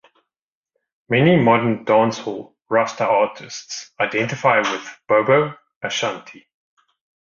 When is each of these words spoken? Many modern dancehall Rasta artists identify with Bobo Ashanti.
Many 1.09 1.35
modern 1.37 1.85
dancehall 1.85 2.55
Rasta 2.71 3.05
artists 3.07 3.91
identify 3.99 4.57
with 4.57 4.99
Bobo 5.07 5.53
Ashanti. 5.83 6.47